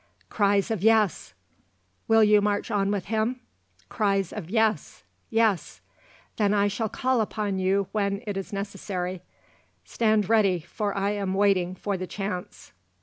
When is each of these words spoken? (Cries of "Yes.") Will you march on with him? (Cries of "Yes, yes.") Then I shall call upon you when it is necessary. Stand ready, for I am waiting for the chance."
(Cries 0.31 0.71
of 0.71 0.81
"Yes.") 0.81 1.35
Will 2.07 2.23
you 2.23 2.41
march 2.41 2.71
on 2.71 2.89
with 2.89 3.05
him? 3.05 3.39
(Cries 3.87 4.33
of 4.33 4.49
"Yes, 4.49 5.03
yes.") 5.29 5.79
Then 6.37 6.55
I 6.55 6.67
shall 6.69 6.89
call 6.89 7.21
upon 7.21 7.59
you 7.59 7.87
when 7.91 8.23
it 8.25 8.35
is 8.35 8.51
necessary. 8.51 9.21
Stand 9.85 10.27
ready, 10.27 10.59
for 10.59 10.97
I 10.97 11.11
am 11.11 11.35
waiting 11.35 11.75
for 11.75 11.97
the 11.97 12.07
chance." 12.07 12.73